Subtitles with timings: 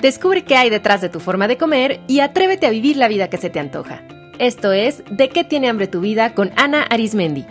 [0.00, 3.28] Descubre qué hay detrás de tu forma de comer y atrévete a vivir la vida
[3.28, 4.02] que se te antoja.
[4.38, 7.44] Esto es De qué tiene hambre tu vida con Ana Arismendi.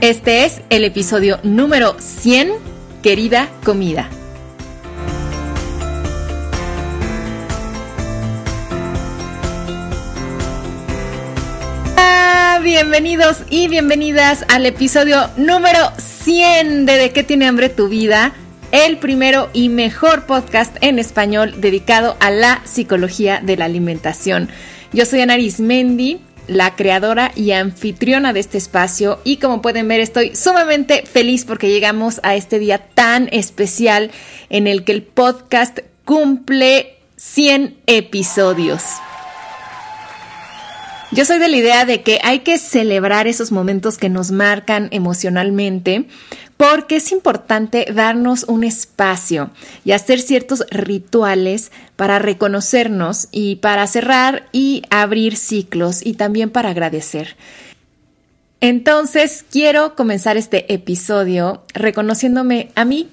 [0.00, 2.52] Este es el episodio número 100,
[3.02, 4.08] querida comida.
[12.66, 18.32] Bienvenidos y bienvenidas al episodio número 100 de De qué tiene hambre tu vida,
[18.72, 24.48] el primero y mejor podcast en español dedicado a la psicología de la alimentación.
[24.92, 30.00] Yo soy Ana Mendi, la creadora y anfitriona de este espacio y como pueden ver
[30.00, 34.10] estoy sumamente feliz porque llegamos a este día tan especial
[34.50, 38.82] en el que el podcast cumple 100 episodios.
[41.12, 44.88] Yo soy de la idea de que hay que celebrar esos momentos que nos marcan
[44.90, 46.06] emocionalmente
[46.56, 49.50] porque es importante darnos un espacio
[49.84, 56.70] y hacer ciertos rituales para reconocernos y para cerrar y abrir ciclos y también para
[56.70, 57.36] agradecer.
[58.60, 63.08] Entonces quiero comenzar este episodio reconociéndome a mí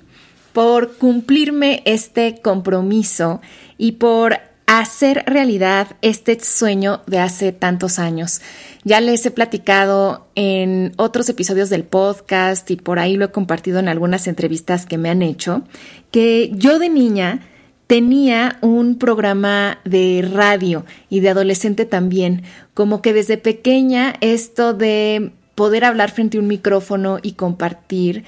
[0.51, 3.41] por cumplirme este compromiso
[3.77, 8.41] y por hacer realidad este sueño de hace tantos años.
[8.83, 13.79] Ya les he platicado en otros episodios del podcast y por ahí lo he compartido
[13.79, 15.63] en algunas entrevistas que me han hecho,
[16.11, 17.41] que yo de niña
[17.87, 25.31] tenía un programa de radio y de adolescente también, como que desde pequeña esto de
[25.55, 28.23] poder hablar frente a un micrófono y compartir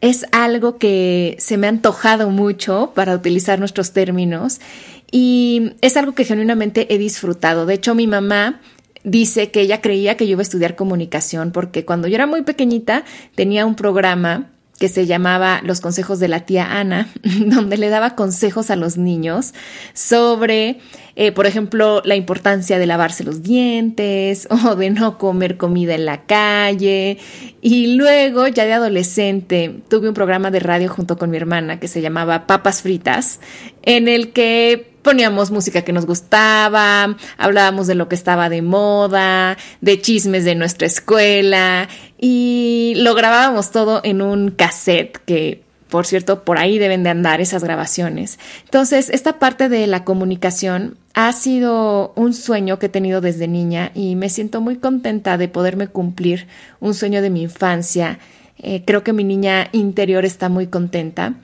[0.00, 4.60] es algo que se me ha antojado mucho para utilizar nuestros términos
[5.10, 7.66] y es algo que genuinamente he disfrutado.
[7.66, 8.60] De hecho, mi mamá
[9.04, 12.42] dice que ella creía que yo iba a estudiar comunicación porque cuando yo era muy
[12.42, 17.08] pequeñita tenía un programa que se llamaba Los consejos de la tía Ana,
[17.46, 19.54] donde le daba consejos a los niños
[19.94, 20.80] sobre,
[21.14, 26.04] eh, por ejemplo, la importancia de lavarse los dientes o de no comer comida en
[26.04, 27.18] la calle.
[27.62, 31.88] Y luego, ya de adolescente, tuve un programa de radio junto con mi hermana que
[31.88, 33.40] se llamaba Papas Fritas,
[33.82, 39.56] en el que poníamos música que nos gustaba, hablábamos de lo que estaba de moda,
[39.80, 46.42] de chismes de nuestra escuela y lo grabábamos todo en un cassette que por cierto,
[46.42, 48.40] por ahí deben de andar esas grabaciones.
[48.64, 53.92] Entonces, esta parte de la comunicación ha sido un sueño que he tenido desde niña
[53.94, 56.48] y me siento muy contenta de poderme cumplir
[56.80, 58.18] un sueño de mi infancia.
[58.58, 61.34] Eh, creo que mi niña interior está muy contenta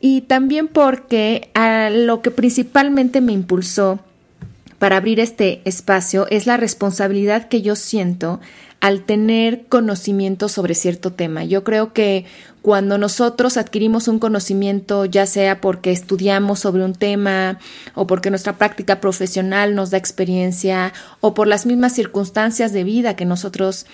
[0.00, 4.00] y también porque a lo que principalmente me impulsó
[4.78, 8.40] para abrir este espacio es la responsabilidad que yo siento
[8.80, 11.44] al tener conocimiento sobre cierto tema.
[11.44, 12.26] Yo creo que
[12.62, 17.58] cuando nosotros adquirimos un conocimiento, ya sea porque estudiamos sobre un tema
[17.94, 23.16] o porque nuestra práctica profesional nos da experiencia o por las mismas circunstancias de vida
[23.16, 23.86] que nosotros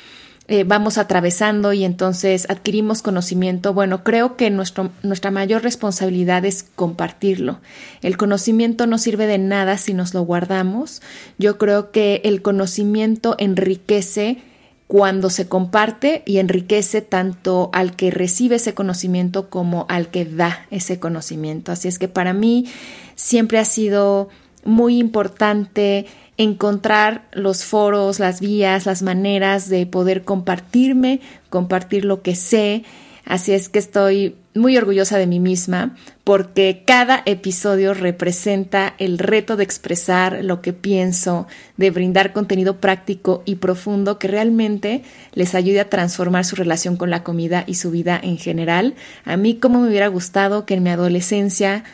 [0.46, 7.60] eh, vamos atravesando y entonces adquirimos conocimiento, bueno, creo que nuestra mayor responsabilidad es compartirlo.
[8.02, 11.00] El conocimiento no sirve de nada si nos lo guardamos.
[11.38, 14.42] Yo creo que el conocimiento enriquece
[14.86, 20.66] cuando se comparte y enriquece tanto al que recibe ese conocimiento como al que da
[20.70, 21.72] ese conocimiento.
[21.72, 22.66] Así es que para mí
[23.14, 24.28] siempre ha sido
[24.64, 31.20] muy importante encontrar los foros, las vías, las maneras de poder compartirme,
[31.50, 32.84] compartir lo que sé.
[33.24, 39.56] Así es que estoy muy orgullosa de mí misma porque cada episodio representa el reto
[39.56, 41.46] de expresar lo que pienso,
[41.76, 45.02] de brindar contenido práctico y profundo que realmente
[45.32, 48.94] les ayude a transformar su relación con la comida y su vida en general.
[49.24, 51.84] A mí como me hubiera gustado que en mi adolescencia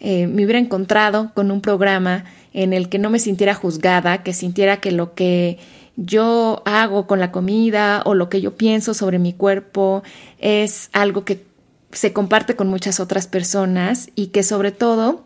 [0.00, 4.32] eh, me hubiera encontrado con un programa en el que no me sintiera juzgada, que
[4.32, 5.58] sintiera que lo que
[5.96, 10.02] yo hago con la comida o lo que yo pienso sobre mi cuerpo
[10.38, 11.44] es algo que
[11.90, 15.24] se comparte con muchas otras personas y que sobre todo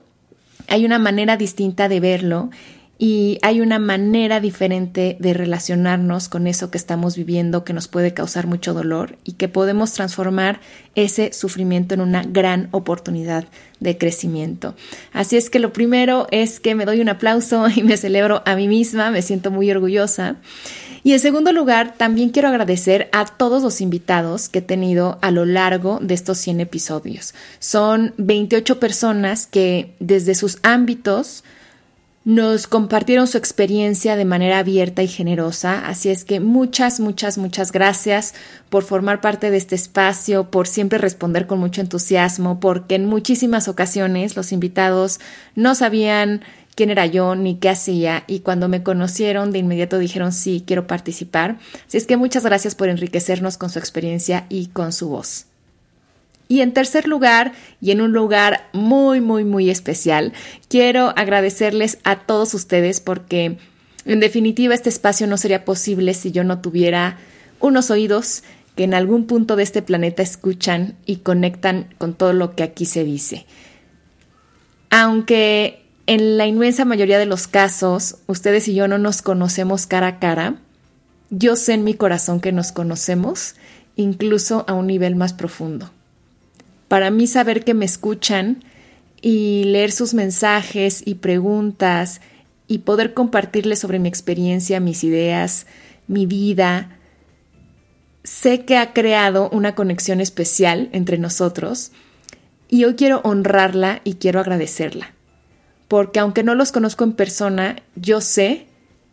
[0.69, 2.50] hay una manera distinta de verlo
[2.98, 8.14] y hay una manera diferente de relacionarnos con eso que estamos viviendo que nos puede
[8.14, 10.60] causar mucho dolor y que podemos transformar
[10.94, 13.46] ese sufrimiento en una gran oportunidad
[13.80, 14.76] de crecimiento.
[15.12, 18.54] Así es que lo primero es que me doy un aplauso y me celebro a
[18.54, 20.36] mí misma, me siento muy orgullosa.
[21.04, 25.32] Y en segundo lugar, también quiero agradecer a todos los invitados que he tenido a
[25.32, 27.34] lo largo de estos 100 episodios.
[27.58, 31.42] Son 28 personas que desde sus ámbitos
[32.24, 37.72] nos compartieron su experiencia de manera abierta y generosa, así es que muchas, muchas, muchas
[37.72, 38.34] gracias
[38.70, 43.66] por formar parte de este espacio, por siempre responder con mucho entusiasmo, porque en muchísimas
[43.66, 45.19] ocasiones los invitados
[45.56, 46.42] no sabían
[46.74, 50.86] quién era yo ni qué hacía y cuando me conocieron de inmediato dijeron sí, quiero
[50.86, 51.58] participar.
[51.86, 55.46] Así es que muchas gracias por enriquecernos con su experiencia y con su voz.
[56.52, 60.34] Y en tercer lugar, y en un lugar muy, muy, muy especial,
[60.69, 63.56] quiero agradecerles a todos ustedes porque
[64.04, 67.16] en definitiva este espacio no sería posible si yo no tuviera
[67.58, 68.43] unos oídos
[68.76, 72.84] que en algún punto de este planeta escuchan y conectan con todo lo que aquí
[72.84, 73.46] se dice.
[74.90, 80.06] Aunque en la inmensa mayoría de los casos ustedes y yo no nos conocemos cara
[80.06, 80.56] a cara,
[81.31, 83.54] yo sé en mi corazón que nos conocemos,
[83.96, 85.90] incluso a un nivel más profundo.
[86.92, 88.64] Para mí saber que me escuchan
[89.22, 92.20] y leer sus mensajes y preguntas
[92.68, 95.66] y poder compartirles sobre mi experiencia, mis ideas,
[96.06, 96.98] mi vida,
[98.24, 101.92] sé que ha creado una conexión especial entre nosotros
[102.68, 105.14] y hoy quiero honrarla y quiero agradecerla.
[105.88, 108.66] Porque aunque no los conozco en persona, yo sé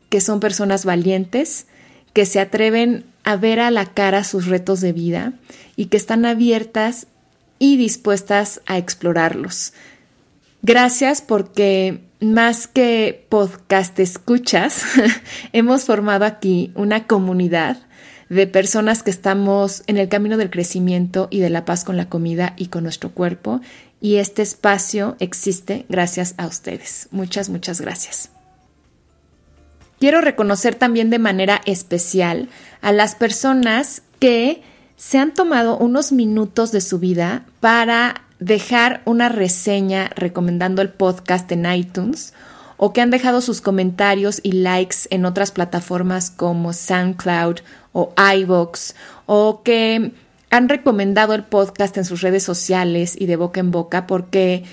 [0.09, 1.65] que son personas valientes,
[2.11, 5.31] que se atreven a ver a la cara sus retos de vida
[5.77, 7.07] y que están abiertas
[7.59, 9.73] y dispuestas a explorarlos.
[10.61, 14.83] Gracias porque más que podcast escuchas,
[15.53, 17.77] hemos formado aquí una comunidad
[18.29, 22.09] de personas que estamos en el camino del crecimiento y de la paz con la
[22.09, 23.61] comida y con nuestro cuerpo.
[24.01, 27.07] Y este espacio existe gracias a ustedes.
[27.11, 28.29] Muchas, muchas gracias.
[29.99, 32.49] Quiero reconocer también de manera especial
[32.81, 34.61] a las personas que
[34.99, 41.49] se han tomado unos minutos de su vida para dejar una reseña recomendando el podcast
[41.53, 42.33] en iTunes
[42.75, 47.59] o que han dejado sus comentarios y likes en otras plataformas como SoundCloud
[47.93, 48.93] o iVoox
[49.25, 50.11] o que
[50.49, 54.65] han recomendado el podcast en sus redes sociales y de boca en boca porque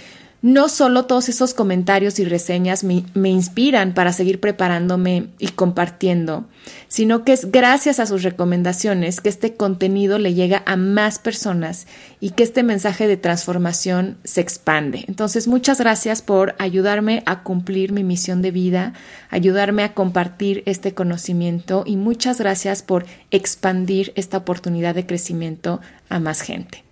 [0.46, 6.44] no solo todos esos comentarios y reseñas me, inspiran para seguir preparándome y compartiendo,
[6.86, 11.88] sino que es gracias a sus recomendaciones que este contenido le llega a más personas
[12.20, 15.04] y que este mensaje de transformación se expande.
[15.08, 18.92] Entonces, muchas gracias por ayudarme a cumplir mi misión de vida,
[19.30, 26.20] ayudarme a compartir este conocimiento y muchas gracias por expandir esta oportunidad de crecimiento a
[26.20, 26.85] más gente.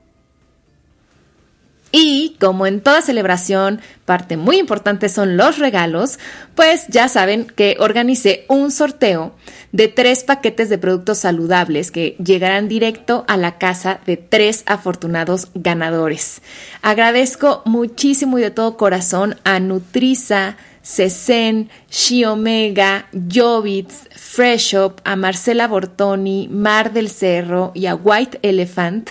[1.97, 6.19] Y como en toda celebración, parte muy importante son los regalos,
[6.57, 9.33] pues ya saben que organicé un sorteo
[9.71, 15.51] de tres paquetes de productos saludables que llegarán directo a la casa de tres afortunados
[15.55, 16.43] ganadores.
[16.83, 26.49] Agradezco muchísimo y de todo corazón a Nutriza, Cesen, Xiomega, Jovitz, Freshop, a Marcela Bortoni,
[26.49, 29.11] Mar del Cerro y a White Elephant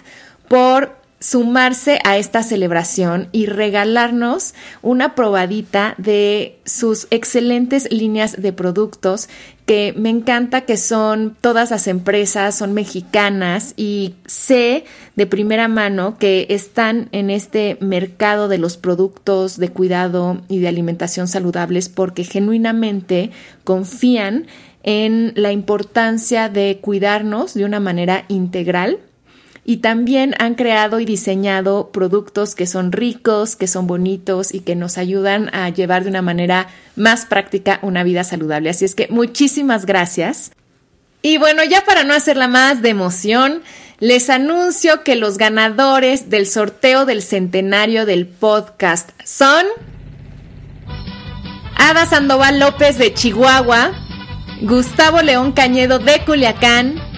[0.49, 9.29] por sumarse a esta celebración y regalarnos una probadita de sus excelentes líneas de productos
[9.65, 14.83] que me encanta que son todas las empresas, son mexicanas y sé
[15.15, 20.67] de primera mano que están en este mercado de los productos de cuidado y de
[20.67, 23.31] alimentación saludables porque genuinamente
[23.63, 24.47] confían
[24.83, 28.99] en la importancia de cuidarnos de una manera integral
[29.65, 34.75] y también han creado y diseñado productos que son ricos, que son bonitos y que
[34.75, 38.69] nos ayudan a llevar de una manera más práctica una vida saludable.
[38.69, 40.51] Así es que muchísimas gracias.
[41.21, 43.61] Y bueno, ya para no hacerla más de emoción,
[43.99, 49.65] les anuncio que los ganadores del sorteo del centenario del podcast son
[51.77, 53.91] Ada Sandoval López de Chihuahua,
[54.61, 57.12] Gustavo León Cañedo de Culiacán,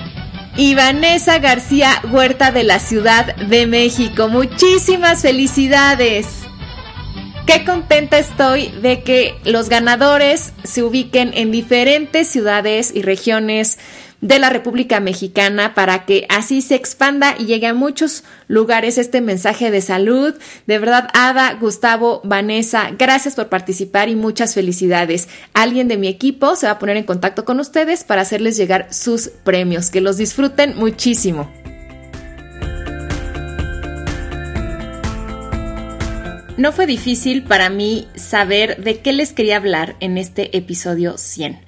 [0.57, 4.29] y Vanessa García Huerta de la Ciudad de México.
[4.29, 6.27] Muchísimas felicidades.
[7.45, 13.77] Qué contenta estoy de que los ganadores se ubiquen en diferentes ciudades y regiones
[14.25, 19.21] de la República Mexicana para que así se expanda y llegue a muchos lugares este
[19.21, 20.33] mensaje de salud.
[20.65, 25.29] De verdad, Ada, Gustavo, Vanessa, gracias por participar y muchas felicidades.
[25.53, 28.87] Alguien de mi equipo se va a poner en contacto con ustedes para hacerles llegar
[28.91, 29.91] sus premios.
[29.91, 31.47] Que los disfruten muchísimo.
[36.57, 41.59] No fue difícil para mí saber de qué les quería hablar en este episodio 100,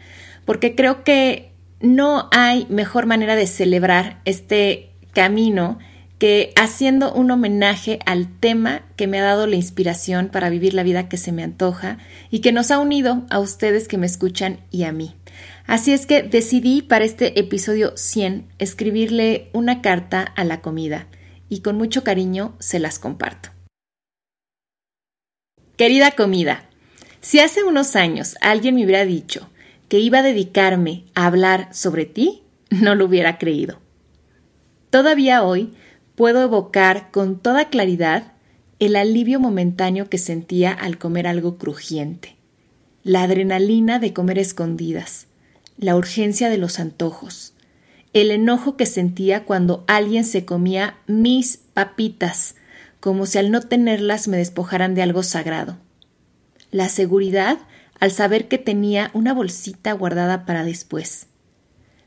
[0.46, 5.78] porque creo que no hay mejor manera de celebrar este camino
[6.18, 10.84] que haciendo un homenaje al tema que me ha dado la inspiración para vivir la
[10.84, 12.00] vida que se me antoja
[12.32, 15.16] y que nos ha unido a ustedes que me escuchan y a mí.
[15.68, 21.08] Así es que decidí para este episodio 100 escribirle una carta a la comida
[21.50, 23.50] y con mucho cariño se las comparto.
[25.76, 26.64] Querida comida,
[27.22, 29.50] si hace unos años alguien me hubiera dicho
[29.88, 33.80] que iba a dedicarme a hablar sobre ti, no lo hubiera creído.
[34.90, 35.74] Todavía hoy
[36.16, 38.34] puedo evocar con toda claridad
[38.80, 42.36] el alivio momentáneo que sentía al comer algo crujiente,
[43.04, 45.28] la adrenalina de comer escondidas,
[45.78, 47.54] la urgencia de los antojos,
[48.14, 52.56] el enojo que sentía cuando alguien se comía mis papitas,
[53.00, 55.78] como si al no tenerlas me despojaran de algo sagrado,
[56.72, 57.60] la seguridad
[58.00, 61.28] al saber que tenía una bolsita guardada para después,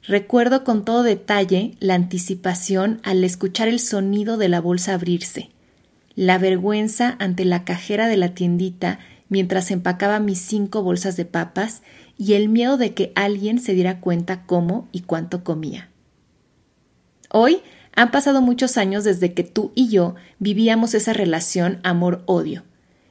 [0.02, 5.50] Recuerdo con todo detalle la anticipación al escuchar el sonido de la bolsa abrirse,
[6.14, 11.82] la vergüenza ante la cajera de la tiendita mientras empacaba mis cinco bolsas de papas
[12.16, 15.90] y el miedo de que alguien se diera cuenta cómo y cuánto comía.
[17.30, 17.60] Hoy
[17.94, 22.64] han pasado muchos años desde que tú y yo vivíamos esa relación amor-odio,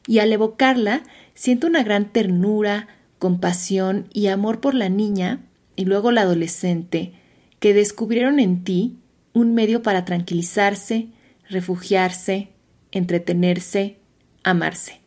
[0.08, 1.04] y al evocarla
[1.34, 2.88] siento una gran ternura,
[3.20, 5.42] compasión y amor por la niña
[5.76, 7.14] y luego la adolescente,
[7.60, 8.98] que descubrieron en ti
[9.34, 11.10] un medio para tranquilizarse,
[11.50, 12.50] refugiarse,
[12.92, 13.98] entretenerse,
[14.44, 15.02] amarse.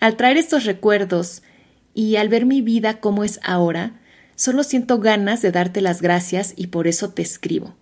[0.00, 1.42] Al traer estos recuerdos
[1.94, 4.00] y al ver mi vida como es ahora,
[4.36, 7.74] solo siento ganas de darte las gracias y por eso te escribo.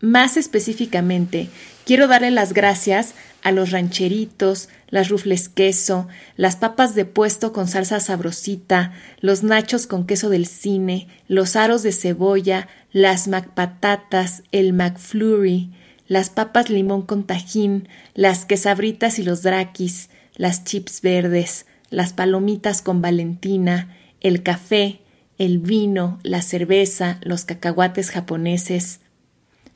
[0.00, 1.48] Más específicamente,
[1.84, 7.68] quiero darle las gracias a los rancheritos, las rufles queso, las papas de puesto con
[7.68, 14.72] salsa sabrosita, los nachos con queso del cine, los aros de cebolla, las macpatatas, el
[14.72, 15.70] McFlurry,
[16.06, 22.82] las papas limón con tajín, las quesabritas y los draquis, las chips verdes, las palomitas
[22.82, 25.00] con Valentina, el café,
[25.36, 29.00] el vino, la cerveza, los cacahuates japoneses,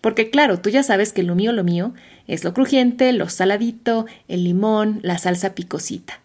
[0.03, 1.95] porque claro, tú ya sabes que lo mío, lo mío,
[2.27, 6.21] es lo crujiente, lo saladito, el limón, la salsa picosita.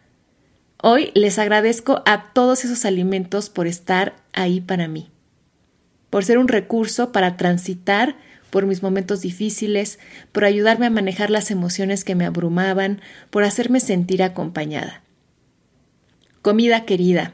[0.82, 5.12] Hoy les agradezco a todos esos alimentos por estar ahí para mí,
[6.10, 8.16] por ser un recurso para transitar
[8.50, 10.00] por mis momentos difíciles,
[10.32, 15.04] por ayudarme a manejar las emociones que me abrumaban, por hacerme sentir acompañada.
[16.42, 17.34] Comida querida,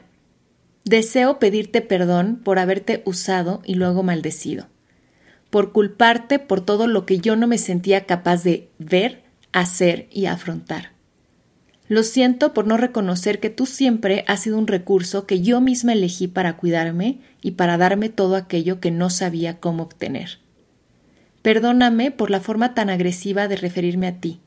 [0.84, 4.66] deseo pedirte perdón por haberte usado y luego maldecido
[5.54, 10.26] por culparte por todo lo que yo no me sentía capaz de ver, hacer y
[10.26, 10.90] afrontar.
[11.86, 15.92] Lo siento por no reconocer que tú siempre has sido un recurso que yo misma
[15.92, 20.40] elegí para cuidarme y para darme todo aquello que no sabía cómo obtener.
[21.42, 24.40] Perdóname por la forma tan agresiva de referirme a ti,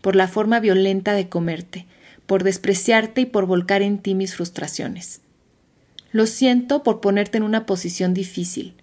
[0.00, 1.86] por la forma violenta de comerte,
[2.26, 5.20] por despreciarte y por volcar en ti mis frustraciones.
[6.10, 8.74] Lo siento por ponerte en una posición difícil,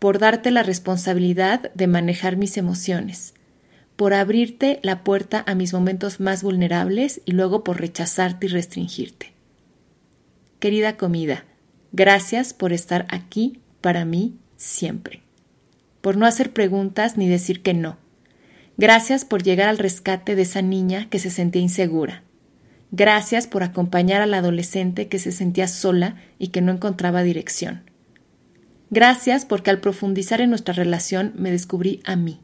[0.00, 3.34] por darte la responsabilidad de manejar mis emociones,
[3.96, 9.34] por abrirte la puerta a mis momentos más vulnerables y luego por rechazarte y restringirte.
[10.58, 11.44] Querida comida,
[11.92, 15.20] gracias por estar aquí para mí siempre,
[16.00, 17.98] por no hacer preguntas ni decir que no.
[18.78, 22.22] Gracias por llegar al rescate de esa niña que se sentía insegura.
[22.90, 27.89] Gracias por acompañar al adolescente que se sentía sola y que no encontraba dirección.
[28.90, 32.40] Gracias porque al profundizar en nuestra relación me descubrí a mí.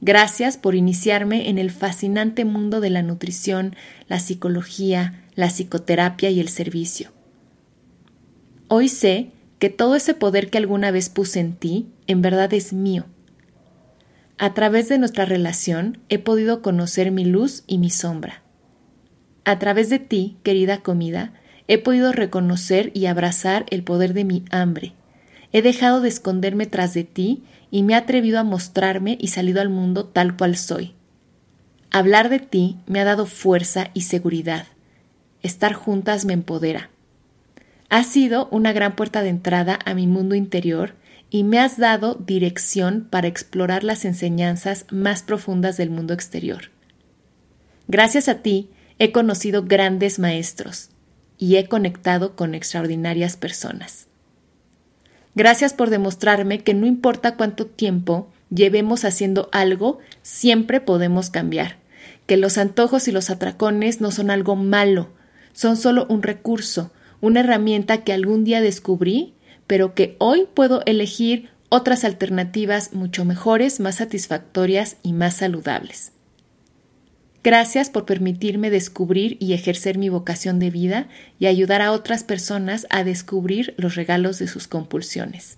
[0.00, 3.74] Gracias por iniciarme en el fascinante mundo de la nutrición,
[4.06, 7.10] la psicología, la psicoterapia y el servicio.
[8.68, 12.72] Hoy sé que todo ese poder que alguna vez puse en ti en verdad es
[12.72, 13.06] mío.
[14.38, 18.42] A través de nuestra relación he podido conocer mi luz y mi sombra.
[19.44, 21.32] A través de ti, querida comida,
[21.66, 24.94] he podido reconocer y abrazar el poder de mi hambre,
[25.52, 29.60] He dejado de esconderme tras de ti y me he atrevido a mostrarme y salido
[29.60, 30.94] al mundo tal cual soy.
[31.90, 34.66] Hablar de ti me ha dado fuerza y seguridad.
[35.42, 36.90] Estar juntas me empodera.
[37.88, 40.94] Has sido una gran puerta de entrada a mi mundo interior
[41.30, 46.70] y me has dado dirección para explorar las enseñanzas más profundas del mundo exterior.
[47.86, 50.90] Gracias a ti he conocido grandes maestros
[51.38, 54.07] y he conectado con extraordinarias personas.
[55.38, 61.76] Gracias por demostrarme que no importa cuánto tiempo llevemos haciendo algo, siempre podemos cambiar,
[62.26, 65.10] que los antojos y los atracones no son algo malo,
[65.52, 66.90] son solo un recurso,
[67.20, 69.36] una herramienta que algún día descubrí,
[69.68, 76.10] pero que hoy puedo elegir otras alternativas mucho mejores, más satisfactorias y más saludables.
[77.44, 82.86] Gracias por permitirme descubrir y ejercer mi vocación de vida y ayudar a otras personas
[82.90, 85.56] a descubrir los regalos de sus compulsiones.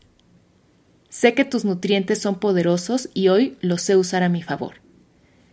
[1.09, 4.75] Sé que tus nutrientes son poderosos y hoy los sé usar a mi favor.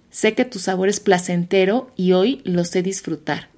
[0.09, 3.49] Sé que tu sabor es placentero y hoy lo sé disfrutar.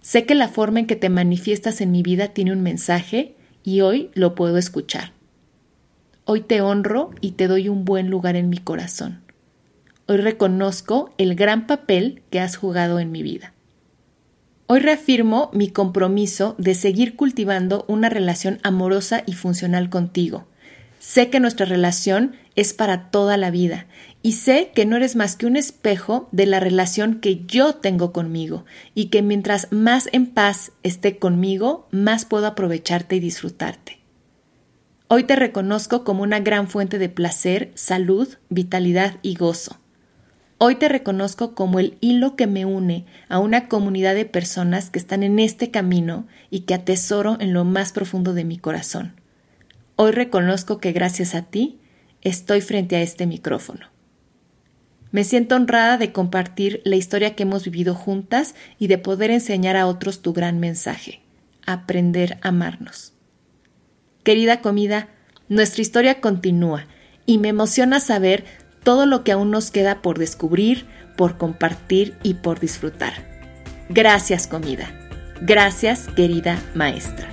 [0.00, 3.82] Sé que la forma en que te manifiestas en mi vida tiene un mensaje y
[3.82, 5.12] hoy lo puedo escuchar.
[6.24, 9.27] Hoy te honro y te doy un buen lugar en mi corazón.
[10.10, 13.52] Hoy reconozco el gran papel que has jugado en mi vida.
[14.66, 20.46] Hoy reafirmo mi compromiso de seguir cultivando una relación amorosa y funcional contigo.
[20.98, 23.86] Sé que nuestra relación es para toda la vida
[24.22, 28.10] y sé que no eres más que un espejo de la relación que yo tengo
[28.14, 33.98] conmigo y que mientras más en paz esté conmigo, más puedo aprovecharte y disfrutarte.
[35.08, 39.78] Hoy te reconozco como una gran fuente de placer, salud, vitalidad y gozo.
[40.60, 44.98] Hoy te reconozco como el hilo que me une a una comunidad de personas que
[44.98, 49.14] están en este camino y que atesoro en lo más profundo de mi corazón.
[49.94, 51.78] Hoy reconozco que gracias a ti
[52.22, 53.86] estoy frente a este micrófono.
[55.12, 59.76] Me siento honrada de compartir la historia que hemos vivido juntas y de poder enseñar
[59.76, 61.20] a otros tu gran mensaje,
[61.66, 63.12] aprender a amarnos.
[64.24, 65.08] Querida comida,
[65.48, 66.86] nuestra historia continúa
[67.26, 68.44] y me emociona saber
[68.82, 70.84] todo lo que aún nos queda por descubrir,
[71.16, 73.14] por compartir y por disfrutar.
[73.88, 74.90] Gracias comida.
[75.40, 77.28] Gracias querida maestra.